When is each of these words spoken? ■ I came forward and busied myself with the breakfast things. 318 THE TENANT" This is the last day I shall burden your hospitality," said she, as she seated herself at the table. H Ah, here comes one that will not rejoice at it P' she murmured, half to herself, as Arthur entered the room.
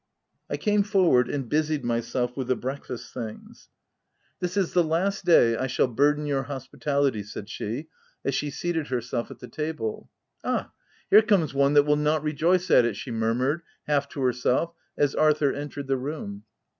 ■ 0.01 0.03
I 0.49 0.57
came 0.57 0.81
forward 0.81 1.29
and 1.29 1.47
busied 1.47 1.85
myself 1.85 2.35
with 2.35 2.47
the 2.47 2.55
breakfast 2.55 3.13
things. 3.13 3.69
318 4.39 4.39
THE 4.39 4.39
TENANT" 4.39 4.39
This 4.41 4.57
is 4.57 4.73
the 4.73 4.83
last 4.83 5.25
day 5.25 5.55
I 5.55 5.67
shall 5.67 5.85
burden 5.87 6.25
your 6.25 6.41
hospitality," 6.41 7.21
said 7.21 7.47
she, 7.47 7.87
as 8.25 8.33
she 8.33 8.49
seated 8.49 8.87
herself 8.87 9.29
at 9.29 9.37
the 9.37 9.47
table. 9.47 10.09
H 10.39 10.41
Ah, 10.43 10.71
here 11.11 11.21
comes 11.21 11.53
one 11.53 11.73
that 11.75 11.83
will 11.83 11.97
not 11.97 12.23
rejoice 12.23 12.71
at 12.71 12.83
it 12.83 12.93
P' 12.93 12.97
she 12.97 13.11
murmured, 13.11 13.61
half 13.85 14.09
to 14.09 14.21
herself, 14.23 14.73
as 14.97 15.13
Arthur 15.13 15.53
entered 15.53 15.85
the 15.85 15.97
room. 15.97 16.45